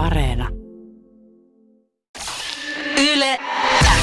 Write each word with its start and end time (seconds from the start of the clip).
Areena. 0.00 0.48
Yle 3.12 3.38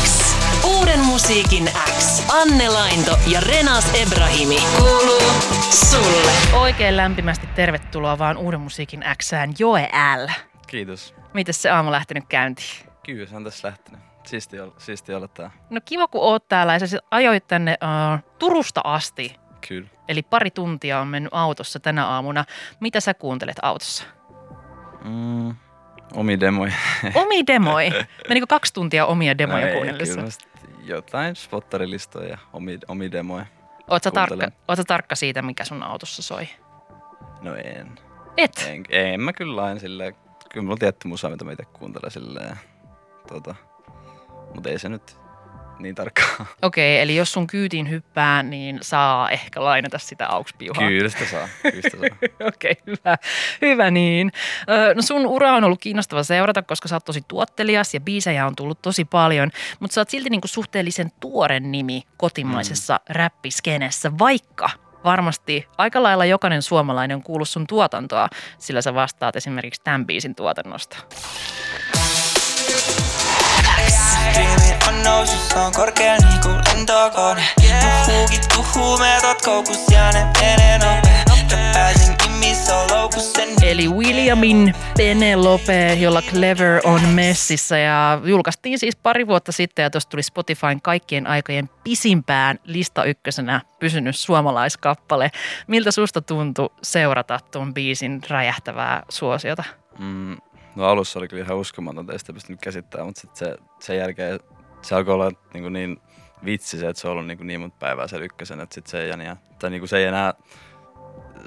X. 0.04 0.36
Uuden 0.64 1.00
musiikin 1.00 1.70
X. 1.98 2.24
Anne 2.42 2.70
Lainto 2.70 3.18
ja 3.28 3.40
Renas 3.40 3.94
Ebrahimi. 3.96 4.58
Kuuluu 4.78 5.22
sulle. 5.90 6.60
Oikein 6.60 6.98
lämpimästi 6.98 7.48
tervetuloa 7.56 8.18
vaan 8.20 8.38
uuden 8.38 8.60
musiikin 8.60 9.04
Xään 9.24 9.54
Joe 9.60 9.90
L. 10.26 10.30
Kiitos. 10.68 11.16
Miten 11.34 11.54
se 11.54 11.70
aamu 11.70 11.92
lähtenyt 11.92 12.24
käyntiin? 12.30 12.90
Kyllä, 13.06 13.26
se 13.26 13.36
on 13.36 13.44
tässä 13.44 13.68
lähtenyt. 13.68 14.02
Siisti 14.26 14.60
olla, 14.60 14.74
siisti 14.78 15.14
olla 15.14 15.28
tää. 15.28 15.52
No 15.70 15.82
kiva 15.86 16.08
kun 16.08 16.22
oot 16.22 16.48
täällä 16.48 16.74
ja 16.74 16.80
sä 16.80 16.88
sit 16.88 17.00
ajoit 17.12 17.48
tänne 17.48 17.78
uh, 17.84 18.20
Turusta 18.40 18.82
asti. 18.84 19.36
Kyllä. 19.68 19.88
Eli 20.08 20.24
pari 20.24 20.52
tuntia 20.52 21.00
on 21.00 21.08
mennyt 21.08 21.34
autossa 21.34 21.80
tänä 21.80 22.08
aamuna. 22.08 22.46
Mitä 22.80 23.00
sä 23.00 23.14
kuuntelet 23.14 23.58
autossa? 23.62 24.04
Mm, 25.04 25.56
omi 26.14 26.40
demoja. 26.40 26.74
Omi 27.16 27.48
demoi. 27.48 27.90
Menikö 28.30 28.46
kaksi 28.50 28.74
tuntia 28.74 29.06
omia 29.06 29.38
demoja 29.38 29.62
No 29.62 29.68
ei, 29.68 29.74
kuunnellessa? 29.76 30.22
jotain 30.84 31.36
spottarilistoja 31.36 32.30
ja 32.30 32.38
omi, 32.54 32.80
omi 32.88 33.12
demoja. 33.12 33.46
Oot 33.88 34.04
sä, 34.04 34.12
tarkka, 34.12 34.28
kuuntelen. 34.36 34.52
oot 34.68 34.78
sä 34.78 34.84
tarkka 34.88 35.16
siitä, 35.16 35.42
mikä 35.42 35.66
sun 35.66 35.84
autossa 35.84 36.22
soi? 36.22 36.48
No 37.42 37.56
en. 37.56 38.00
Et? 38.38 38.66
En, 38.70 38.84
en 38.90 39.22
mä 39.22 39.34
kyllä 39.34 39.64
aina 39.64 39.80
silleen. 39.80 40.16
Kyllä 40.50 40.64
mulla 40.64 40.74
on 40.74 40.80
tietty 40.80 41.08
musa, 41.08 41.30
mitä 41.30 41.46
mä 41.46 41.52
itse 41.52 41.66
kuuntelen 41.66 42.12
silleen. 42.12 42.58
Tota, 43.28 43.56
mutta 44.56 44.70
ei 44.70 44.80
se 44.80 44.90
nyt 44.90 45.18
niin 45.80 45.96
tarkkaa. 45.96 46.46
Okei, 46.62 47.02
eli 47.02 47.16
jos 47.16 47.34
sun 47.34 47.48
kyytiin 47.48 47.90
hyppää, 47.90 48.44
niin 48.44 48.80
saa 48.82 49.30
ehkä 49.30 49.64
lainata 49.64 50.00
sitä 50.00 50.28
aukspiuhaa. 50.28 50.88
Kyllä 50.88 51.10
sitä 51.10 51.26
saa. 51.26 51.48
Kyllä 51.62 51.82
sitä 51.82 51.98
saa. 51.98 52.48
Okei, 52.56 52.76
hyvä, 52.88 53.18
hyvä 53.62 53.92
niin. 53.92 54.32
No 54.96 55.02
sun 55.02 55.26
ura 55.26 55.54
on 55.54 55.64
ollut 55.64 55.82
kiinnostava 55.82 56.24
seurata, 56.24 56.64
koska 56.64 56.88
sä 56.88 56.96
oot 56.96 57.06
tosi 57.06 57.22
tuottelias 57.28 57.94
ja 57.94 58.00
biisejä 58.00 58.46
on 58.46 58.56
tullut 58.56 58.82
tosi 58.82 59.06
paljon, 59.06 59.52
mutta 59.80 59.94
sä 59.94 60.02
oot 60.02 60.10
silti 60.10 60.30
niinku 60.30 60.48
suhteellisen 60.48 61.12
tuore 61.20 61.60
nimi 61.60 62.04
kotimaisessa 62.18 62.94
mm. 63.10 63.14
räppiskenessä, 63.16 64.12
vaikka 64.20 64.70
varmasti 65.04 65.68
aika 65.78 66.04
lailla 66.04 66.26
jokainen 66.26 66.62
suomalainen 66.62 67.16
on 67.16 67.24
kuullut 67.24 67.50
sun 67.50 67.68
tuotantoa, 67.68 68.30
sillä 68.58 68.82
sä 68.82 68.94
vastaat 68.94 69.36
esimerkiksi 69.36 69.82
tämän 69.84 70.06
biisin 70.06 70.36
tuotannosta. 70.36 70.98
Striimi 73.90 74.78
on 74.88 75.04
nousussa 75.04 75.62
on 75.62 75.72
korkea 75.72 76.18
niinku 76.18 76.50
lentokone. 76.50 77.44
Tuhuu 78.54 78.98
meetot 78.98 79.42
koukus 79.42 79.92
ja 79.92 80.12
ne 80.12 80.28
menee 80.42 80.78
nopee 80.78 81.18
Eli 83.62 83.88
Williamin 83.88 84.74
Penelope, 84.98 85.94
jolla 85.94 86.22
Clever 86.22 86.82
on 86.84 87.02
messissä. 87.02 87.78
Ja 87.78 88.22
julkaistiin 88.24 88.80
siis 88.80 88.96
pari 88.96 89.28
vuotta 89.28 89.52
sitten 89.52 89.84
ja 89.84 89.90
tuosta 89.90 90.10
tuli 90.10 90.24
Spotifyn 90.24 90.82
kaikkien 90.82 91.28
aikojen 91.28 91.70
pisimpään 91.84 92.60
lista 92.64 93.04
ykkösenä 93.04 93.62
pysynyt 93.80 94.16
suomalaiskappale. 94.16 95.32
Miltä 95.68 95.92
susta 95.92 96.22
tuntui 96.22 96.70
seurata 96.82 97.40
tuon 97.52 97.74
biisin 97.74 98.22
räjähtävää 98.30 99.04
suosiota? 99.10 99.64
Mm, 100.00 100.38
no 100.78 100.86
alussa 100.86 101.20
oli 101.20 101.28
kyllä 101.28 101.44
ihan 101.44 101.58
uskomatonta, 101.58 102.14
ei 102.14 102.20
sitä 102.20 102.34
pystynyt 102.34 102.62
käsittämään, 102.62 103.08
mutta 103.08 103.22
sitten 103.22 103.48
se, 103.48 103.58
sen 103.80 103.98
jälkeen 103.98 104.40
se 104.82 104.96
alkoi 104.96 105.14
olla 105.14 105.32
niin, 105.54 105.64
kuin 105.64 105.74
niin 105.74 106.02
vitsi 106.46 106.78
se, 106.78 106.90
että 106.90 107.02
se 107.02 107.08
on 107.08 107.12
ollut 107.12 107.28
niin, 107.28 107.38
kuin 107.38 107.48
niin 107.48 107.60
monta 107.60 107.78
päivää 107.80 108.08
sen 108.08 108.24
ykkösen, 108.24 108.60
että 108.60 108.76
sit 108.76 108.88
se 108.88 109.02
ei 109.04 109.10
enää, 109.10 109.38
tai 109.60 109.70
niin 109.70 109.82
kuin 109.82 109.90
se 109.90 109.98
ei 109.98 110.06
enää, 110.06 110.34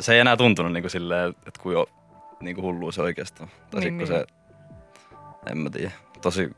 se 0.01 0.15
ei 0.15 0.21
enää 0.21 0.37
tuntunut 0.37 0.73
niin 0.73 0.83
kuin 0.83 0.91
silleen, 0.91 1.31
että 1.31 1.61
kuin 1.63 1.73
jo 1.73 1.87
niin 2.41 2.55
kuin 2.57 2.65
hullua 2.65 2.93
se 2.93 3.03
oikeastaan. 3.03 3.51
Tai 3.71 3.81
Niin, 3.81 3.99
niin, 3.99 4.09
niin. 4.09 4.19
se, 4.19 4.27
en 5.51 5.59
mä 5.59 5.71
tiedä, 5.71 5.91
tosi, 6.23 6.51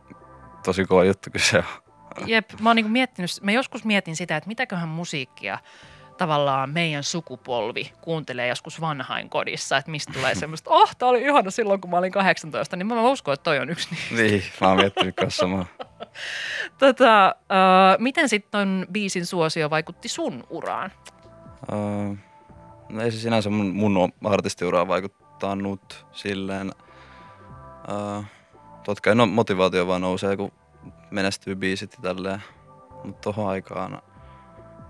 tosi 0.64 0.84
kova 0.84 1.05
juttu 1.05 1.31
kyllä 1.31 1.45
se 1.45 1.59
on. 1.59 2.29
Jep, 2.29 2.51
mä 2.61 2.69
oon 2.69 2.77
niinku 2.77 2.91
miettinyt, 2.91 3.31
mä 3.42 3.53
joskus 3.53 3.84
mietin 3.84 4.17
sitä, 4.17 4.36
että 4.36 4.48
mitäköhän 4.48 4.89
musiikkia 4.89 5.58
tavallaan 6.23 6.71
meidän 6.71 7.05
sukupolvi 7.05 7.93
kuuntelee 8.01 8.49
joskus 8.49 8.81
vanhain 8.81 9.31
kodissa, 9.31 9.77
että 9.77 9.91
mistä 9.91 10.13
tulee 10.13 10.35
semmoista, 10.35 10.71
oh, 10.71 10.97
tää 10.97 11.09
oli 11.09 11.23
ihana 11.23 11.51
silloin, 11.51 11.81
kun 11.81 11.91
mä 11.91 11.97
olin 11.97 12.13
18, 12.13 12.77
niin 12.77 12.87
mä 12.87 13.11
uskon, 13.11 13.35
että 13.35 13.45
toi 13.45 13.59
on 13.59 13.71
yksi 13.71 13.89
niistä. 13.91 14.15
Niin, 14.15 14.43
mä 14.61 14.69
oon 14.69 14.77
miettinyt 14.77 15.17
kanssa 15.17 15.41
samaa. 15.41 15.67
Tota, 16.79 17.27
äh, 17.27 17.99
miten 17.99 18.29
sitten 18.29 18.51
ton 18.51 18.87
biisin 18.93 19.27
suosio 19.27 19.71
vaikutti 19.71 20.09
sun 20.09 20.45
uraan? 20.51 20.93
Uh, 21.73 22.17
no 22.89 23.03
ei 23.03 23.11
se 23.11 23.19
sinänsä 23.19 23.51
mun, 23.51 23.75
mun 23.75 24.13
artistiuraan 24.25 24.89
vaikuttanut 24.89 26.07
silleen. 26.13 26.73
Uh, 27.89 28.25
totta 28.85 29.03
kai 29.03 29.15
no, 29.15 29.27
motivaatio 29.27 29.87
vaan 29.87 30.01
nousee, 30.01 30.37
kun 30.37 30.53
menestyy 31.11 31.55
biisit 31.55 31.93
ja 31.93 32.03
tälleen. 32.03 32.43
Mutta 33.05 33.21
tohon 33.21 33.49
aikaan 33.49 34.03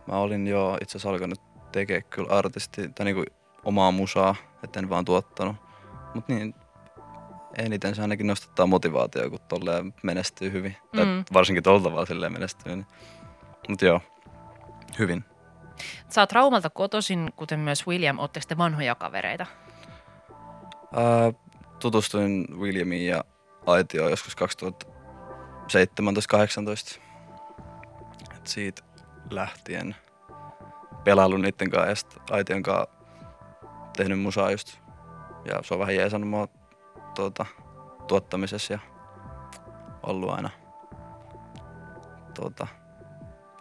mä 0.07 0.19
olin 0.19 0.47
jo 0.47 0.79
itse 0.81 0.93
asiassa 0.93 1.11
alkanut 1.11 1.41
tekee 1.73 2.03
kyllä 2.03 2.39
artisti, 2.39 2.89
tai 2.89 3.05
niinku 3.05 3.25
omaa 3.65 3.91
musaa, 3.91 4.35
etten 4.65 4.91
vaan 4.91 5.05
tuottanut. 5.05 5.57
Mut 6.15 6.29
niin, 6.29 6.55
eniten 7.59 7.95
se 7.95 8.03
ainakin 8.03 8.27
nostattaa 8.27 8.67
motivaatio, 8.67 9.31
kun 9.31 9.39
tolleen 9.49 9.95
menestyy 10.03 10.53
hyvin. 10.53 10.77
Mm. 10.93 10.99
Tai 10.99 11.07
varsinkin 11.33 11.63
tuolla 11.63 11.83
tavalla 11.83 12.07
silleen 12.07 12.33
menestyy. 12.33 12.77
Niin. 12.77 12.87
Mut 13.69 13.83
joo, 13.83 14.01
hyvin. 14.99 15.25
Sä 16.09 16.21
oot 16.21 16.33
Raumalta 16.33 16.71
kotoisin, 16.71 17.33
kuten 17.37 17.61
myös 17.61 17.87
William, 17.87 18.19
ootteko 18.19 18.47
te 18.49 18.59
vanhoja 18.59 18.95
kavereita? 18.95 19.47
Ää, 20.97 21.33
tutustuin 21.79 22.47
Williamiin 22.59 23.07
ja 23.07 23.25
Aitioon 23.67 24.11
joskus 24.11 24.37
2017-18. 24.37 24.39
Et 28.37 28.47
siitä 28.47 28.83
lähtien 29.31 29.97
pelailu 31.05 31.37
niiden 31.37 31.71
kanssa 31.71 31.89
ja 31.89 31.95
sit 31.95 32.31
Aition 32.31 32.63
kanssa 32.63 32.91
tehnyt 33.97 34.21
musaa 34.21 34.51
just. 34.51 34.79
Ja 35.45 35.63
se 35.63 35.75
on 35.75 35.81
vähän 35.81 35.95
jeesannut 35.95 36.31
mua 36.31 36.49
tuota, 37.15 37.47
tuottamisessa 38.09 38.73
ja 38.73 38.79
ollut 40.03 40.31
aina 40.31 40.51
tuota, 42.35 42.67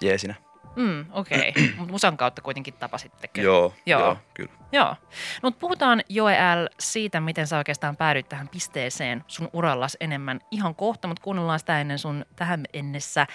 jeesinä. 0.02 0.36
Mm, 0.76 1.06
okei, 1.12 1.50
okay. 1.50 1.70
mutta 1.78 1.92
musan 1.92 2.18
kautta 2.18 2.42
kuitenkin 2.42 2.74
tapasitte. 2.74 3.30
Joo, 3.38 3.74
Joo. 3.86 4.00
joo, 4.00 4.18
kyllä. 4.34 4.52
Joo. 4.72 4.86
No, 4.86 4.96
mutta 5.42 5.60
puhutaan 5.60 6.02
Joe 6.10 6.34
L. 6.34 6.68
siitä, 6.80 7.20
miten 7.20 7.48
sä 7.48 7.58
oikeastaan 7.58 7.98
päädyit 7.98 8.30
tähän 8.30 8.48
pisteeseen 8.48 9.24
sun 9.28 9.50
urallas 9.54 9.98
enemmän 10.00 10.40
ihan 10.52 10.76
kohta, 10.76 11.08
mutta 11.08 11.24
kuunnellaan 11.24 11.60
sitä 11.60 11.82
ennen 11.82 12.00
sun 12.00 12.26
tähän 12.36 12.66
ennessä 12.74 13.22
äh, 13.22 13.28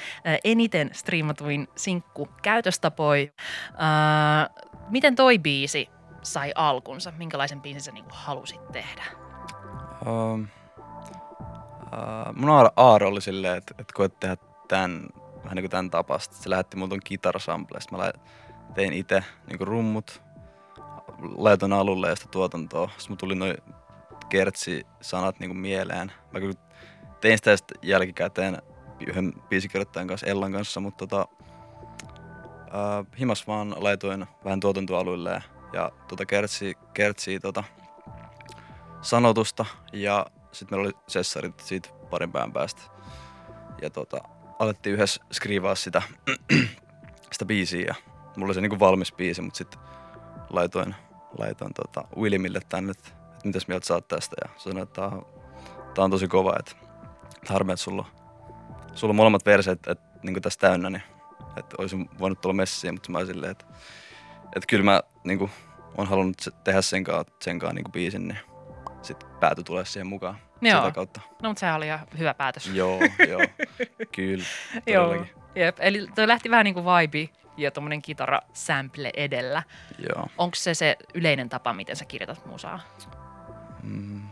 eniten 0.44 0.90
striimatuin 0.92 1.68
sinkku 1.76 2.28
käytöstapoi. 2.42 3.32
Äh, 3.68 4.66
miten 4.88 5.14
toi 5.16 5.38
biisi 5.38 5.88
sai 6.22 6.52
alkunsa? 6.54 7.12
Minkälaisen 7.16 7.60
biisin 7.60 7.80
sä 7.80 7.92
niinku 7.92 8.10
halusit 8.14 8.72
tehdä? 8.72 9.02
Um, 10.06 10.48
uh, 11.82 12.34
mun 12.34 12.48
aar- 12.48 12.72
aaro 12.76 13.08
oli 13.08 13.20
silleen, 13.20 13.56
että, 13.56 13.74
että 13.78 13.92
koet 13.94 14.20
tehdä 14.20 14.36
tämän, 14.68 15.08
vähän 15.46 15.56
niin 15.56 15.62
kuin 15.62 15.70
tämän 15.70 15.90
tapasta. 15.90 16.36
Se 16.36 16.50
lähetti 16.50 16.76
mulle 16.76 16.90
ton 16.90 17.00
kitarasample. 17.04 17.80
Sitten 17.80 17.98
mä 17.98 18.04
lai- 18.04 18.12
tein 18.74 18.92
itse 18.92 19.24
niin 19.46 19.66
rummut, 19.68 20.22
laitoin 21.36 21.72
alulle 21.72 22.08
ja 22.08 22.16
sitä 22.16 22.28
tuotantoa. 22.30 22.86
Sitten 22.88 23.06
mulla 23.08 23.18
tuli 23.18 23.34
noin 23.34 23.56
kertsi-sanat 24.28 25.40
niin 25.40 25.56
mieleen. 25.56 26.12
Mä 26.32 26.40
kyllä 26.40 26.54
tein 27.20 27.38
sitä 27.38 27.56
jälkikäteen 27.82 28.62
yhden 29.06 29.32
biisikirjoittajan 29.48 30.08
kanssa, 30.08 30.26
Ellan 30.26 30.52
kanssa, 30.52 30.80
mutta 30.80 31.06
tota, 31.06 31.28
uh, 32.66 33.06
himas 33.18 33.46
vaan 33.46 33.74
laitoin 33.76 34.26
vähän 34.44 34.60
tuotantoalueelle 34.60 35.42
ja 35.72 35.92
tota 36.08 36.26
kertsi, 36.26 36.74
kertsi 36.94 37.40
tota, 37.40 37.64
sanotusta 39.00 39.64
ja 39.92 40.26
sitten 40.52 40.78
meillä 40.78 40.88
oli 40.88 41.02
sessarit 41.08 41.60
siitä 41.60 41.88
parin 42.10 42.32
päivän 42.32 42.52
päästä. 42.52 42.82
Ja 43.82 43.90
tota, 43.90 44.18
alettiin 44.58 44.94
yhdessä 44.94 45.24
skriivaa 45.32 45.74
sitä, 45.74 46.02
sitä 47.32 47.44
biisiä 47.44 47.84
ja 47.86 47.94
mulla 48.36 48.48
oli 48.48 48.54
se 48.54 48.60
niinku 48.60 48.78
valmis 48.78 49.12
biisi, 49.12 49.42
mutta 49.42 49.58
sitten 49.58 49.80
laitoin, 50.50 50.94
laitoin 51.38 51.74
tota 51.74 52.08
Williamille 52.16 52.60
tänne, 52.68 52.90
että, 52.90 53.08
että 53.08 53.44
mitäs 53.44 53.68
mieltä 53.68 53.94
oot 53.94 54.08
tästä? 54.08 54.36
Ja 54.44 54.50
se 54.56 54.62
sanoi, 54.62 54.82
että 54.82 54.94
tää 54.94 55.08
on, 55.08 55.26
tää 55.94 56.04
on 56.04 56.10
tosi 56.10 56.28
kova, 56.28 56.56
että, 56.58 56.72
että 57.36 57.52
harmi, 57.52 57.72
että 57.72 57.84
sulla, 57.84 58.04
sulla 58.94 59.12
on 59.12 59.16
molemmat 59.16 59.46
verseet 59.46 59.86
että, 59.86 60.18
niinku 60.22 60.40
tässä 60.40 60.60
täynnä, 60.60 60.90
niin 60.90 61.02
että 61.56 61.76
olisin 61.78 62.10
voinut 62.18 62.40
tulla 62.40 62.54
messiin, 62.54 62.94
mutta 62.94 63.12
mä 63.12 63.24
silleen, 63.24 63.52
että, 63.52 63.64
että 64.56 64.66
kyllä 64.68 64.84
mä 64.84 65.02
niinku, 65.24 65.50
on 65.96 66.06
halunnut 66.06 66.36
tehdä 66.64 66.82
sen 66.82 67.04
kanssa, 67.04 67.32
sen 67.42 67.58
kanssa 67.58 67.74
niinku 67.74 67.90
biisin, 67.90 68.28
niin 68.28 68.38
sitten 69.02 69.28
pääty 69.40 69.62
tulee 69.62 69.84
siihen 69.84 70.06
mukaan 70.06 70.38
Joo. 70.60 70.80
sitä 70.80 70.92
kautta. 70.92 71.20
No, 71.42 71.48
mutta 71.48 71.60
sehän 71.60 71.76
oli 71.76 71.86
ihan 71.86 72.06
hyvä 72.18 72.34
päätös. 72.34 72.66
Joo, 72.66 72.98
joo, 73.28 73.40
kyllä, 74.16 74.44
Joo. 74.86 75.26
Jep. 75.54 75.76
Eli 75.80 76.06
toi 76.14 76.28
lähti 76.28 76.50
vähän 76.50 76.64
niin 76.64 76.74
kuin 76.74 76.86
vibe 76.86 77.32
ja 77.56 77.70
tuommoinen 77.70 78.02
kitara-sample 78.02 79.10
edellä. 79.16 79.62
Joo. 80.08 80.26
Onko 80.38 80.54
se 80.54 80.74
se 80.74 80.96
yleinen 81.14 81.48
tapa, 81.48 81.72
miten 81.72 81.96
sä 81.96 82.04
kirjoitat 82.04 82.46
musaa? 82.46 82.80
Mm. 83.82 84.22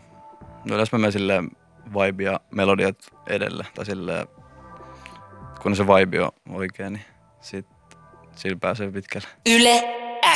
No 0.64 0.74
yleensä 0.74 0.96
mä 0.96 1.00
menen 1.00 1.12
silleen 1.12 1.50
vibe 1.84 2.22
ja 2.24 2.40
melodiat 2.50 2.96
edelle. 3.26 3.66
Tai 3.74 3.86
silleen, 3.86 4.26
kun 5.62 5.76
se 5.76 5.86
vibe 5.86 6.22
on 6.22 6.30
oikein, 6.48 6.92
niin 6.92 7.04
sit, 7.40 7.66
sillä 8.36 8.56
pääsee 8.60 8.90
pitkälle. 8.90 9.28
Yle 9.46 9.82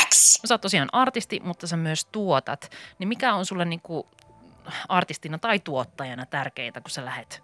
X. 0.09 0.41
Sä 0.45 0.55
oot 0.55 0.61
tosiaan 0.61 0.89
artisti, 0.93 1.41
mutta 1.45 1.67
sä 1.67 1.77
myös 1.77 2.05
tuotat. 2.05 2.71
Niin 2.99 3.09
mikä 3.09 3.35
on 3.35 3.47
sulle 3.47 3.65
niinku 3.65 4.09
artistina 4.89 5.39
tai 5.39 5.59
tuottajana 5.59 6.27
tärkeintä, 6.27 6.81
kun 6.81 6.91
sä 6.91 7.05
lähet 7.05 7.43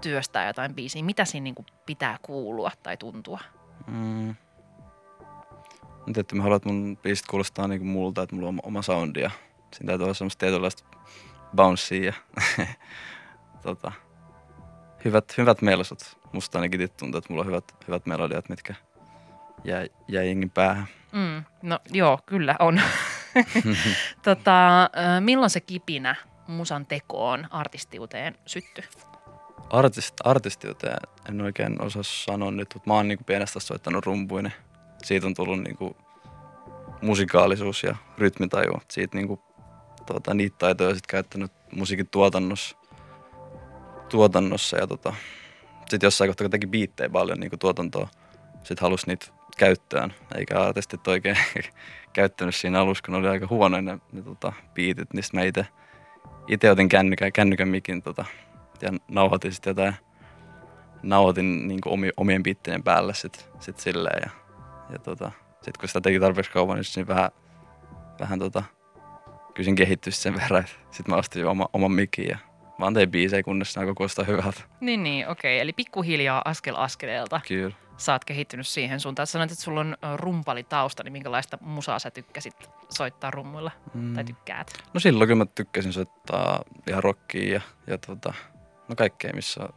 työstää 0.00 0.46
jotain 0.46 0.74
biisiä? 0.74 1.02
Mitä 1.02 1.24
siinä 1.24 1.44
niinku 1.44 1.64
pitää 1.86 2.18
kuulua 2.22 2.70
tai 2.82 2.96
tuntua? 2.96 3.40
Mm. 3.86 4.34
Mutta 6.06 6.20
että 6.20 6.36
mä 6.36 6.42
haluan, 6.42 6.56
että 6.56 6.68
mun 6.68 6.96
biisit 7.02 7.26
kuulostaa 7.26 7.68
niinku 7.68 7.86
multa, 7.86 8.22
että 8.22 8.36
mulla 8.36 8.48
on 8.48 8.60
oma 8.62 8.82
soundi 8.82 9.20
ja 9.20 9.30
siinä 9.72 9.86
täytyy 9.86 10.04
olla 10.04 10.14
semmoista 10.14 10.40
tietynlaista 10.40 10.84
bouncea 11.56 12.04
ja 12.04 12.12
tota, 13.62 13.92
hyvät, 15.04 15.38
hyvät 15.38 15.62
melsut. 15.62 16.18
Musta 16.32 16.58
ainakin 16.58 16.88
tuntuu, 16.98 17.18
että 17.18 17.32
mulla 17.32 17.40
on 17.40 17.46
hyvät, 17.46 17.74
hyvät 17.88 18.06
melodiat, 18.06 18.48
mitkä 18.48 18.74
jäi, 19.64 19.90
jäi 20.08 20.26
jengin 20.26 20.50
päähän. 20.50 20.86
Mm, 21.12 21.44
no 21.62 21.78
joo, 21.90 22.18
kyllä 22.26 22.56
on. 22.58 22.80
tota, 24.22 24.90
milloin 25.20 25.50
se 25.50 25.60
kipinä 25.60 26.16
musan 26.46 26.86
tekoon, 26.86 27.46
artistiuteen 27.50 28.38
sytty? 28.46 28.82
Artist, 29.70 30.14
artistiuteen 30.24 30.98
en 31.28 31.40
oikein 31.40 31.82
osaa 31.82 32.02
sanoa 32.02 32.50
nyt, 32.50 32.68
mutta 32.74 32.90
mä 32.90 32.94
oon 32.94 33.08
niinku 33.08 33.24
pienestä 33.24 33.60
soittanut 33.60 34.06
rumpuinen. 34.06 34.52
Siitä 35.02 35.26
on 35.26 35.34
tullut 35.34 35.62
niinku 35.62 35.96
musikaalisuus 37.02 37.82
ja 37.82 37.96
rytmitaju. 38.18 38.72
Siitä 38.90 39.16
niinku, 39.16 39.42
tota, 40.06 40.34
niitä 40.34 40.56
taitoja 40.58 40.94
sit 40.94 41.06
käyttänyt 41.06 41.52
musiikin 41.76 42.08
tuotannossa. 42.08 42.76
tuotannossa 44.08 44.76
ja 44.76 44.86
tota, 44.86 45.14
sitten 45.80 46.06
jossain 46.06 46.28
kohtaa, 46.28 46.44
kun 46.44 46.50
teki 46.50 46.66
biittejä 46.66 47.10
paljon 47.10 47.40
niinku 47.40 47.56
tuotantoa, 47.56 48.08
sitten 48.54 48.82
halusi 48.82 49.06
niitä 49.06 49.26
käyttöön, 49.56 50.14
eikä 50.34 50.60
artistit 50.60 51.08
oikein 51.08 51.38
käyttänyt 52.12 52.54
siinä 52.54 52.80
alussa, 52.80 53.02
kun 53.06 53.14
oli 53.14 53.28
aika 53.28 53.46
huonoja 53.50 53.82
ne, 53.82 53.98
ne 54.12 54.22
tota, 54.22 54.52
biitit, 54.74 55.14
niin 55.14 55.24
mä 55.32 55.42
itse 55.42 55.66
itse 56.48 56.70
otin 56.70 56.88
kännykän, 56.88 57.32
kännykän 57.32 57.68
mikin 57.68 58.02
tota, 58.02 58.24
ja 58.82 58.90
nauhoitin 59.08 59.52
sitten 59.52 59.70
jotain, 59.70 59.94
nauhoitin 61.02 61.68
niin 61.68 61.80
omi, 61.84 62.10
omien 62.16 62.42
biittien 62.42 62.82
päälle 62.82 63.14
sit, 63.14 63.50
sit 63.60 63.78
silleen 63.80 64.22
ja, 64.24 64.30
ja 64.90 64.98
tota, 64.98 65.30
sitten 65.50 65.80
kun 65.80 65.88
sitä 65.88 66.00
teki 66.00 66.20
tarpeeksi 66.20 66.50
kauan, 66.50 66.76
niin, 66.76 66.84
niin 66.96 67.06
vähän, 67.06 67.30
vähän 68.20 68.38
tota, 68.38 68.62
kysin 69.54 69.74
kehittyä 69.74 70.10
sen 70.10 70.34
verran, 70.34 70.64
sitten 70.90 71.14
mä 71.14 71.16
ostin 71.16 71.46
oma, 71.46 71.68
oman 71.72 71.92
mikin 71.92 72.28
ja 72.28 72.38
vaan 72.80 72.94
tein 72.94 73.10
biisejä, 73.10 73.42
kunnes 73.42 73.76
ne 73.76 73.80
alkoi 73.80 73.94
kuulostaa 73.94 74.24
hyvältä. 74.24 74.60
Niin, 74.80 75.02
niin, 75.02 75.28
okei. 75.28 75.60
Eli 75.60 75.72
pikkuhiljaa 75.72 76.42
askel 76.44 76.74
askeleelta 76.76 77.40
Kyllä. 77.48 77.74
Sä 77.96 78.12
oot 78.12 78.24
kehittynyt 78.24 78.66
siihen 78.66 79.00
suuntaan. 79.00 79.26
Sanoit, 79.26 79.52
että 79.52 79.64
sulla 79.64 79.80
on 79.80 79.96
rumpalitausta, 80.16 81.02
niin 81.02 81.12
minkälaista 81.12 81.58
musaa 81.60 81.98
sä 81.98 82.10
tykkäsit 82.10 82.70
soittaa 82.88 83.30
rummuilla 83.30 83.70
Mm. 83.94 84.14
tai 84.14 84.24
tykkäät? 84.24 84.82
No 84.94 85.00
silloin 85.00 85.28
kyllä 85.28 85.44
mä 85.44 85.50
tykkäsin 85.54 85.92
soittaa 85.92 86.62
ihan 86.88 87.02
rockia 87.04 87.54
ja, 87.54 87.60
ja 87.86 87.98
tota, 87.98 88.34
no 88.88 88.94
kaikkea 88.96 89.32
missä 89.32 89.68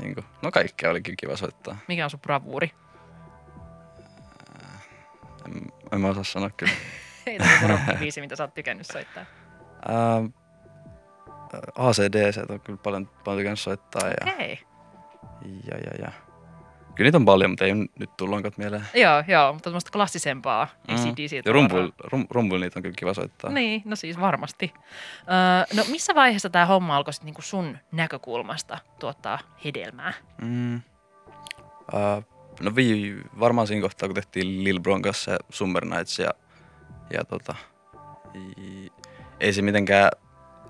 niin 0.00 0.14
kuin, 0.14 0.26
no 0.42 0.50
kaikkea 0.50 0.90
olikin 0.90 1.16
kiva 1.16 1.36
soittaa. 1.36 1.76
Mikä 1.88 2.04
on 2.04 2.10
sun 2.10 2.20
bravuuri? 2.20 2.70
En, 5.46 5.72
en 5.92 6.00
mä 6.00 6.08
osaa 6.08 6.24
sanoa 6.24 6.50
kyllä. 6.50 6.72
Ei 7.26 7.38
tämä 7.38 7.78
biisi, 7.98 8.20
mitä 8.20 8.36
sä 8.36 8.44
oot 8.44 8.54
tykännyt 8.54 8.86
soittaa. 8.86 9.24
Ää, 9.88 10.22
ACDC 11.78 12.50
on 12.50 12.60
kyllä 12.60 12.78
paljon, 12.82 13.10
paljon 13.24 13.38
tykännyt 13.40 13.60
soittaa 13.60 14.08
ja, 14.08 14.32
Hei. 14.38 14.60
ja, 15.44 15.76
ja, 15.78 15.92
ja. 16.04 16.12
Kyllä 16.94 17.06
niitä 17.08 17.18
on 17.18 17.24
paljon, 17.24 17.50
mutta 17.50 17.64
ei 17.64 17.74
nyt 17.74 18.16
tullut 18.16 18.58
mieleen. 18.58 18.86
Joo, 18.94 19.22
joo, 19.28 19.52
mutta 19.52 19.64
tämmöistä 19.70 19.90
klassisempaa 19.90 20.68
Mm. 20.88 20.94
ACDC. 20.94 21.32
Ja 21.46 21.52
rumpuilla 21.52 21.92
rum, 22.04 22.26
rumpuil 22.30 22.60
niitä 22.60 22.78
on 22.78 22.82
kyllä 22.82 22.94
kiva 22.98 23.14
soittaa. 23.14 23.50
Niin, 23.50 23.82
no 23.84 23.96
siis 23.96 24.20
varmasti. 24.20 24.72
Öö, 25.18 25.76
no 25.76 25.84
missä 25.90 26.14
vaiheessa 26.14 26.50
tämä 26.50 26.66
homma 26.66 26.96
alkoi 26.96 27.12
sit 27.12 27.22
niinku 27.24 27.42
sun 27.42 27.78
näkökulmasta 27.92 28.78
tuottaa 29.00 29.38
hedelmää? 29.64 30.12
Mm. 30.42 30.80
Ää, 31.94 32.22
no 32.60 32.76
vi, 32.76 33.16
varmaan 33.40 33.66
siinä 33.66 33.82
kohtaa, 33.82 34.08
kun 34.08 34.14
tehtiin 34.14 34.64
Lil 34.64 34.80
Bron 34.80 35.02
kanssa 35.02 35.38
Summer 35.50 35.84
Nights 35.84 36.18
ja, 36.18 36.30
ja 37.12 37.24
tota, 37.24 37.54
i, 38.34 38.92
ei 39.40 39.52
se 39.52 39.62
mitenkään 39.62 40.10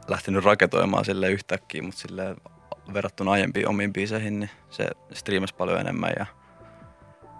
lähtenyt 0.08 0.44
raketoimaan 0.44 1.04
sille 1.04 1.30
yhtäkkiä, 1.30 1.82
mutta 1.82 2.00
sille 2.00 2.36
verrattuna 2.94 3.30
aiempiin 3.30 3.68
omiin 3.68 3.92
biiseihin, 3.92 4.40
niin 4.40 4.50
se 4.70 4.88
striimasi 5.12 5.54
paljon 5.54 5.80
enemmän 5.80 6.12
ja, 6.18 6.26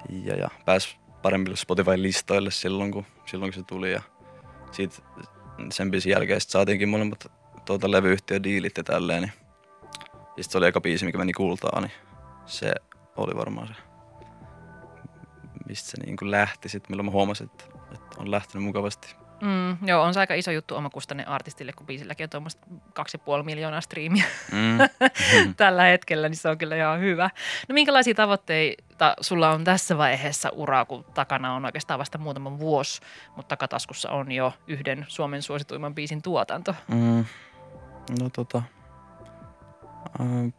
ja, 0.09 0.35
ja 0.37 0.49
pääsi 0.65 0.97
paremmille 1.23 1.57
Spotify-listoille 1.57 2.51
silloin 2.51 2.93
kun, 2.93 3.05
silloin, 3.27 3.53
kun 3.53 3.63
se 3.63 3.67
tuli. 3.67 3.93
Ja 3.93 4.03
siitä 4.71 4.97
sen 5.71 5.91
biisin 5.91 6.11
jälkeen 6.11 6.41
saatiinkin 6.41 6.89
molemmat 6.89 7.33
tuota, 7.65 7.91
levyyhtiödiilit 7.91 8.77
ja 8.77 8.85
tälleen. 8.85 9.23
Niin. 9.23 9.33
Ja 10.37 10.43
sit 10.43 10.53
se 10.53 10.59
oli 10.59 10.67
eka 10.67 10.81
biisi, 10.81 11.05
mikä 11.05 11.19
meni 11.19 11.33
kultaan, 11.33 11.83
niin 11.83 11.93
se 12.47 12.75
oli 13.17 13.37
varmaan 13.37 13.69
se, 13.69 13.75
mistä 15.69 15.91
se 15.91 16.05
niin 16.05 16.17
kuin 16.17 16.31
lähti 16.31 16.69
sitten, 16.69 16.93
milloin 16.93 17.07
mä 17.07 17.13
huomasin, 17.13 17.51
että, 17.53 17.65
että 17.95 18.17
on 18.17 18.31
lähtenyt 18.31 18.65
mukavasti. 18.65 19.22
Mm, 19.43 19.89
joo, 19.89 20.03
on 20.03 20.15
se 20.15 20.21
aika 20.21 20.35
iso 20.35 20.51
juttu 20.51 20.77
omakustanne 20.77 21.25
artistille, 21.25 21.73
kun 21.73 21.87
biisilläkin 21.87 22.25
on 22.25 22.31
tuommoista 22.31 22.67
2,5 23.39 23.43
miljoonaa 23.43 23.81
striimiä 23.81 24.25
Mm. 24.53 24.79
tällä 25.57 25.83
hetkellä, 25.83 26.29
niin 26.29 26.37
se 26.37 26.49
on 26.49 26.59
kyllä 26.59 26.77
ihan 26.77 27.01
hyvä. 27.01 27.31
No 27.69 27.73
minkälaisia 27.73 28.15
tavoitteita 28.15 29.15
sulla 29.21 29.51
on 29.51 29.65
tässä 29.65 29.99
vaiheessa 29.99 30.51
uraa, 30.53 30.85
kun 30.85 31.05
takana 31.15 31.55
on 31.55 31.65
oikeastaan 31.65 31.99
vasta 31.99 32.19
muutama 32.19 32.59
vuosi, 32.59 33.01
mutta 33.37 33.49
takataskussa 33.49 34.11
on 34.11 34.33
jo 34.33 34.53
yhden 34.67 35.07
Suomen 35.09 35.43
suosituimman 35.43 35.95
biisin 35.95 36.23
tuotanto? 36.23 36.75
Mm. 36.89 37.25
No 38.21 38.31
tota... 38.33 38.63
Äh, 40.21 40.53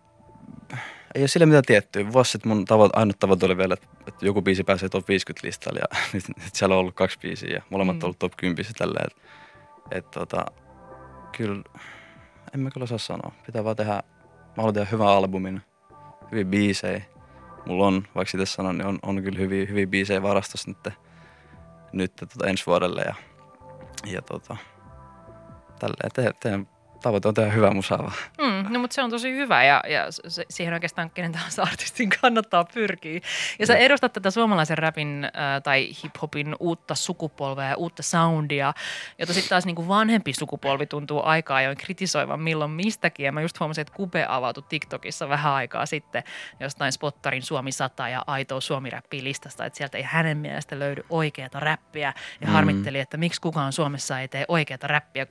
ei 1.16 1.22
ole 1.22 1.28
sille 1.28 1.46
mitään 1.46 1.64
tiettyä. 1.68 2.14
Vuosi 2.14 2.32
sitten 2.32 2.50
mun 2.50 2.66
tavoite, 2.66 3.00
ainut 3.00 3.20
tavoite 3.20 3.46
oli 3.46 3.58
vielä, 3.58 3.74
että, 4.08 4.26
joku 4.26 4.42
biisi 4.42 4.64
pääsee 4.64 4.90
top 4.90 5.08
50 5.08 5.48
listalle 5.48 5.80
ja 5.80 5.98
nyt, 6.14 6.24
nyt 6.28 6.56
siellä 6.56 6.76
on 6.76 6.80
ollut 6.80 6.96
kaksi 6.96 7.20
biisiä 7.20 7.54
ja 7.54 7.62
molemmat 7.70 7.96
Mm. 7.96 8.00
on 8.00 8.04
ollut 8.06 8.20
top 8.20 8.34
10 8.38 8.66
tälleen. 8.78 9.08
Että 9.12 9.98
et, 9.98 10.12
tota, 10.12 10.46
kyllä, 11.38 11.64
en 12.54 12.60
mä 12.60 12.70
kyllä 12.72 12.84
osaa 12.84 12.98
sanoa. 12.98 13.32
Pitää 13.46 13.64
vaan 13.64 13.76
tehdä, 13.76 13.94
mä 13.94 14.04
haluan 14.58 14.74
tehdä 14.74 14.88
hyvän 14.92 15.08
albumin, 15.08 15.62
hyviä 16.32 16.46
biisejä. 16.46 17.02
Mulla 17.66 17.88
on, 17.88 18.08
vaikka 18.16 18.32
sitä 18.32 18.46
sanon, 18.46 18.78
niin 18.78 18.88
on, 18.88 19.00
on 19.02 19.24
kyllä 19.24 19.40
hyviä, 19.40 19.66
hyviä 19.66 19.88
biisejä 19.88 20.24
varastossa 20.24 20.72
nyt, 20.72 20.94
nyt 21.94 22.16
tota 22.16 22.48
ensi 22.48 22.66
vuodelle 22.66 23.02
ja, 23.02 23.16
ja 24.06 24.22
tota, 24.22 24.58
tälleen. 25.80 26.12
Te, 26.14 26.32
teidän 26.40 26.68
tavoite 27.04 27.28
on 27.28 27.34
tehdä 27.34 27.52
hyvää 27.52 27.72
musaa 27.72 27.98
vaan. 27.98 28.14
Mm, 28.42 28.74
no 28.74 28.80
mutta 28.80 28.94
se 28.94 29.02
on 29.02 29.10
tosi 29.10 29.32
hyvä 29.36 29.64
ja, 29.64 29.84
ja 29.88 30.06
se, 30.28 30.46
siihen 30.50 30.74
oikeastaan 30.74 31.10
kenen 31.10 31.32
tahansa 31.32 31.64
artistin 31.72 32.10
kannattaa 32.22 32.64
pyrkiä. 32.74 33.20
Ja 33.60 33.68
sä 33.68 33.76
edustat 33.76 34.14
tätä 34.14 34.32
suomalaisen 34.32 34.78
rapin 34.78 35.24
äh, 35.26 35.32
tai 35.64 35.90
hiphopin 36.04 36.56
uutta 36.60 36.96
sukupolvea 36.96 37.70
ja 37.70 37.76
uutta 37.76 38.04
soundia, 38.04 38.74
jota 39.20 39.34
sitten 39.34 39.50
taas 39.50 39.66
niinku 39.66 39.88
vanhempi 39.88 40.34
sukupolvi 40.34 40.86
tuntuu 40.86 41.22
aika 41.24 41.56
ajoin 41.56 41.78
kritisoivan 41.78 42.42
milloin 42.42 42.72
mistäkin. 42.72 43.26
Ja 43.26 43.32
mä 43.32 43.42
just 43.42 43.60
huomasin, 43.60 43.82
että 43.82 43.94
Kube 43.94 44.26
avautui 44.30 44.64
TikTokissa 44.70 45.30
vähän 45.30 45.54
aikaa 45.54 45.86
sitten 45.86 46.24
jostain 46.60 46.92
Spottarin 46.92 47.42
Suomi 47.44 47.72
100 47.72 48.10
ja 48.10 48.24
Aito 48.28 48.62
Suomi 48.62 48.90
räppi 48.90 49.24
listasta, 49.24 49.66
että 49.66 49.78
sieltä 49.78 49.98
ei 49.98 50.04
hänen 50.04 50.38
mielestä 50.38 50.80
löydy 50.80 51.04
oikeata 51.10 51.60
räppiä 51.60 52.14
ja 52.42 52.48
Mm. 52.48 52.54
harmitteli, 52.54 53.00
että 53.00 53.18
miksi 53.18 53.42
kukaan 53.42 53.74
Suomessa 53.74 54.20
ei 54.20 54.28
tee 54.28 54.46
oikeata 54.48 54.88
räppiä 54.88 55.28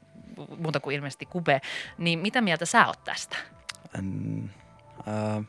muuta 0.58 0.80
kuin 0.80 0.96
ilmeisesti 0.96 1.26
Kube. 1.26 1.60
Niin 1.98 2.18
mitä 2.18 2.40
mieltä 2.40 2.66
sä 2.66 2.86
oot 2.86 3.04
tästä? 3.04 3.36
En, 3.98 4.50
ää, 5.06 5.42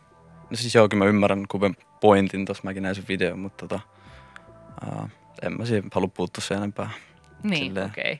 no 0.50 0.56
siis 0.56 0.76
joo, 0.76 0.90
kyllä 0.90 1.04
mä 1.04 1.10
ymmärrän 1.10 1.46
Kuben 1.48 1.76
pointin, 2.02 2.46
tuossa 2.46 2.64
mäkin 2.64 2.84
näin 2.84 2.96
sen 2.96 3.06
videon, 3.08 3.40
mutta 3.40 3.68
tota, 3.68 3.80
ää, 4.86 5.10
en 5.42 5.58
mä 5.58 5.66
siihen 5.66 5.84
halua 5.94 6.08
puuttua 6.08 6.42
sen 6.42 6.58
enempää. 6.58 6.90
Niin, 7.44 7.72
okei. 7.84 8.14
Okay. 8.14 8.18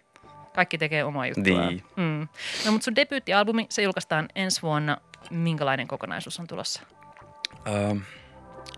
Kaikki 0.56 0.78
tekee 0.78 1.04
omaa 1.04 1.28
juttua. 1.28 1.44
Niin. 1.44 1.84
Mm. 1.96 2.28
No 2.66 2.72
mutta 2.72 2.86
sun 2.86 2.96
debyyttialbumi, 2.96 3.66
se 3.70 3.82
julkaistaan 3.82 4.30
ensi 4.36 4.62
vuonna. 4.62 4.98
Minkälainen 5.32 5.88
kokonaisuus 5.88 6.40
on 6.40 6.48
tulossa? 6.48 6.82
Ää, 7.66 7.96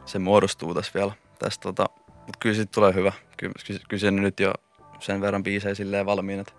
se 0.05 0.19
muodostuu 0.19 0.73
tässä 0.73 0.91
vielä. 0.95 1.11
Tästä, 1.39 1.63
tota, 1.63 1.89
mutta 2.09 2.37
kyllä 2.39 2.55
siitä 2.55 2.71
tulee 2.75 2.93
hyvä. 2.93 3.11
Kyllä, 3.37 3.53
kyllä, 3.89 4.11
nyt 4.11 4.39
jo 4.39 4.53
sen 4.99 5.21
verran 5.21 5.43
biisejä 5.43 5.75
silleen 5.75 6.05
valmiina, 6.05 6.41
että 6.41 6.53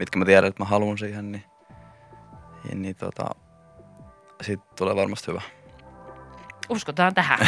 mitkä 0.00 0.18
mä 0.18 0.24
tiedän, 0.24 0.48
että 0.48 0.62
mä 0.62 0.68
haluan 0.68 0.98
siihen, 0.98 1.32
niin, 1.32 1.44
niin, 2.64 2.82
niin 2.82 2.96
tota, 2.96 3.24
siitä 4.42 4.62
tulee 4.78 4.96
varmasti 4.96 5.26
hyvä. 5.26 5.42
Uskotaan 6.68 7.14
tähän. 7.14 7.38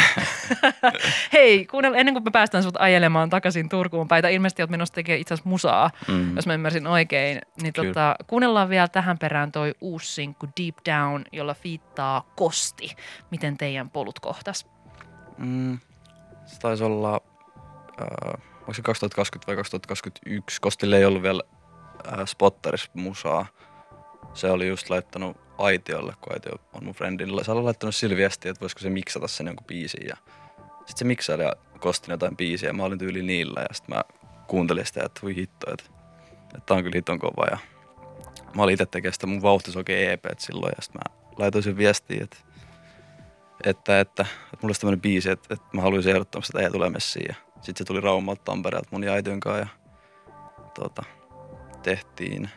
Hei, 1.33 1.65
kuunnella, 1.65 1.97
ennen 1.97 2.13
kuin 2.13 2.23
me 2.23 2.31
päästään 2.31 2.63
sut 2.63 2.75
ajelemaan 2.79 3.29
takaisin 3.29 3.69
Turkuun 3.69 4.07
päin, 4.07 4.21
tai 4.21 4.33
ilmeisesti 4.35 4.61
oot 4.61 4.69
menossa 4.69 4.93
tekemään 4.93 5.19
itse 5.21 5.33
asiassa 5.33 5.49
musaa, 5.49 5.91
Mm. 6.07 6.35
jos 6.35 6.47
mä 6.47 6.53
ymmärsin 6.53 6.87
oikein, 6.87 7.41
niin 7.61 7.73
Kyllä. 7.73 7.87
tota, 7.87 8.15
kuunnellaan 8.27 8.69
vielä 8.69 8.87
tähän 8.87 9.17
perään 9.17 9.51
toi 9.51 9.73
uusi 9.81 10.13
sinkku 10.13 10.47
Deep 10.61 10.75
Down, 10.89 11.23
jolla 11.31 11.53
fiittaa 11.53 12.31
Kosti. 12.35 12.95
Miten 13.31 13.57
teidän 13.57 13.89
polut 13.89 14.19
kohtas? 14.19 14.67
Mm, 15.37 15.79
se 16.45 16.59
taisi 16.59 16.83
olla, 16.83 17.21
äh, 18.01 18.41
onko 18.59 18.73
se 18.73 18.81
2020 18.81 19.47
vai 19.47 19.55
2021, 19.55 20.61
Kostille 20.61 20.97
ei 20.97 21.05
ollut 21.05 21.23
vielä 21.23 21.41
äh, 22.07 22.25
Spotterissa 22.25 22.91
musaa. 22.93 23.45
Se 24.33 24.51
oli 24.51 24.67
just 24.67 24.89
laittanut 24.89 25.37
Aitiolle, 25.57 26.13
kun 26.21 26.33
Aitio 26.33 26.51
on 26.73 26.83
mun 26.83 26.93
friendin. 26.93 27.45
Se 27.45 27.51
oli 27.51 27.63
laittanut 27.63 27.95
sille 27.95 28.15
viestiä, 28.15 28.51
että 28.51 28.61
voisiko 28.61 28.79
se 28.79 28.89
miksata 28.89 29.27
sen 29.27 29.47
jonkun 29.47 29.67
biisin. 29.67 30.07
Ja 30.07 30.17
sitten 30.77 30.97
se 30.97 31.05
miksaili 31.05 31.43
ja 31.43 31.53
kostin 31.79 32.11
jotain 32.11 32.37
biisiä 32.37 32.73
mä 32.73 32.83
olin 32.83 32.99
tyyli 32.99 33.23
niillä. 33.23 33.61
Ja 33.61 33.73
sitten 33.73 33.95
mä 33.95 34.03
kuuntelin 34.47 34.85
sitä, 34.85 35.03
että 35.05 35.21
voi 35.23 35.35
hitto, 35.35 35.73
että, 35.73 35.85
että 36.43 36.65
tää 36.65 36.77
on 36.77 36.83
kyllä 36.83 36.95
hiton 36.95 37.19
kova. 37.19 37.45
Ja 37.51 37.57
mä 38.55 38.63
olin 38.63 38.73
itse 38.73 38.85
tekemään 38.85 39.13
sitä 39.13 39.27
mun 39.27 39.41
vauhtisoke 39.41 40.13
EP 40.13 40.25
silloin 40.37 40.73
ja 40.77 40.81
sitten 40.81 41.01
mä 41.05 41.17
laitoin 41.37 41.63
sen 41.63 41.77
viestiä, 41.77 42.23
että 42.23 42.37
että, 43.63 43.99
että, 43.99 44.21
että 44.23 44.57
mulla 44.61 44.69
olisi 44.69 44.81
tämmöinen 44.81 45.01
biisi, 45.01 45.29
että, 45.29 45.53
että 45.53 45.65
mä 45.73 45.81
haluaisin 45.81 46.11
ehdottomasti, 46.11 46.51
että 46.57 46.67
ei 46.67 46.71
tule 46.71 46.89
messiin. 46.89 47.35
Sitten 47.55 47.75
se 47.77 47.83
tuli 47.83 48.01
Raumalta 48.01 48.41
Tampereelta 48.45 48.89
mun 48.91 49.03
ja 49.03 49.13
kanssa 49.39 49.59
ja 49.59 49.67
tuota, 50.73 51.03
tehtiin, 51.83 52.49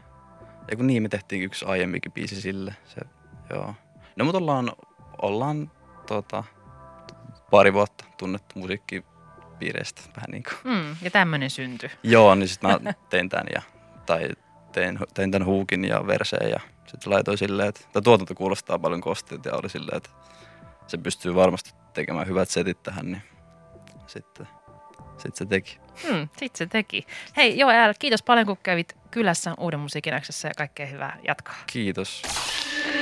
ja 0.70 0.76
kun 0.76 0.86
niin, 0.86 1.02
me 1.02 1.08
tehtiin 1.08 1.42
yksi 1.42 1.64
aiemminkin 1.64 2.12
biisi 2.12 2.40
sille. 2.40 2.74
Se, 2.84 3.00
joo. 3.50 3.74
No 4.16 4.24
mutta 4.24 4.38
ollaan, 4.38 4.72
ollaan 5.22 5.70
tota, 6.06 6.44
pari 7.50 7.72
vuotta 7.72 8.04
tunnettu 8.18 8.58
musiikkipiireistä 8.58 10.02
vähän 10.16 10.30
niin 10.30 10.42
kuin. 10.42 10.74
Mm, 10.74 10.96
ja 11.02 11.10
tämmöinen 11.10 11.50
synty. 11.50 11.90
Joo, 12.02 12.34
niin 12.34 12.48
sitten 12.48 12.70
mä 12.70 12.94
tein 13.10 13.28
tämän 13.28 13.46
ja, 13.54 13.62
tai 14.06 14.28
tein, 14.72 14.98
tein 15.14 15.30
tämän 15.30 15.46
huukin 15.46 15.84
ja 15.84 16.06
verseen 16.06 16.50
ja 16.50 16.60
sitten 16.86 17.12
laitoin 17.12 17.38
silleen, 17.38 17.68
että 17.68 17.80
tämä 17.92 18.02
tuotanto 18.02 18.34
kuulostaa 18.34 18.78
paljon 18.78 19.00
kostilta 19.00 19.48
ja 19.48 19.54
oli 19.54 19.70
silleen, 19.70 19.96
että 19.96 20.10
se 20.86 20.98
pystyy 20.98 21.34
varmasti 21.34 21.74
tekemään 21.94 22.26
hyvät 22.26 22.48
setit 22.48 22.82
tähän, 22.82 23.06
niin 23.06 23.22
sitten, 24.06 24.48
sitten 25.18 25.36
se 25.36 25.46
teki. 25.46 25.78
Hmm, 26.08 26.28
sit 26.36 26.56
se 26.56 26.66
teki. 26.66 27.06
Hei 27.36 27.58
Joel, 27.58 27.94
kiitos 27.98 28.22
paljon 28.22 28.46
kun 28.46 28.58
kävit 28.62 28.96
kylässä 29.10 29.54
Uuden 29.58 29.80
musiikin 29.80 30.14
Xssä 30.20 30.48
ja 30.48 30.54
kaikkea 30.56 30.86
hyvää 30.86 31.18
jatkaa. 31.26 31.54
Kiitos. 31.66 32.22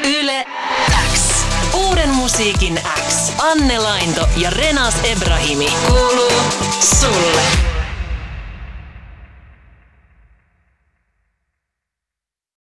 Yle 0.05 0.45
X. 1.15 1.45
Uuden 1.75 2.09
musiikin 2.09 2.81
X. 3.09 3.33
Anne 3.39 3.79
Lainto 3.79 4.29
ja 4.37 4.51
Renas 4.51 5.05
Ebrahimi. 5.05 5.69
Kuuluu 5.87 6.43
sulle. 7.01 7.74